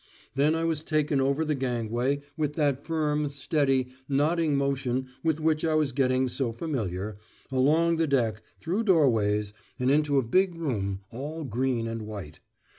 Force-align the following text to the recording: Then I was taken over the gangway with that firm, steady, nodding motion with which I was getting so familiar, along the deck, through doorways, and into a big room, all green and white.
Then 0.33 0.55
I 0.55 0.63
was 0.63 0.83
taken 0.83 1.21
over 1.21 1.45
the 1.45 1.53
gangway 1.53 2.21
with 2.35 2.53
that 2.53 2.83
firm, 2.83 3.29
steady, 3.29 3.89
nodding 4.09 4.55
motion 4.55 5.09
with 5.23 5.39
which 5.39 5.63
I 5.63 5.75
was 5.75 5.91
getting 5.91 6.27
so 6.27 6.51
familiar, 6.51 7.19
along 7.51 7.97
the 7.97 8.07
deck, 8.07 8.41
through 8.59 8.85
doorways, 8.85 9.53
and 9.77 9.91
into 9.91 10.17
a 10.17 10.23
big 10.23 10.55
room, 10.55 11.01
all 11.11 11.43
green 11.43 11.85
and 11.85 12.01
white. 12.01 12.39